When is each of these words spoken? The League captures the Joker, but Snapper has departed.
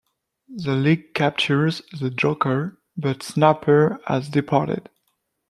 The 0.49 0.71
League 0.73 1.13
captures 1.13 1.83
the 1.91 2.09
Joker, 2.09 2.79
but 2.97 3.21
Snapper 3.21 3.99
has 4.07 4.29
departed. 4.29 4.89